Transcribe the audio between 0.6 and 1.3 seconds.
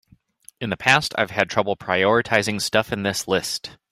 the past I've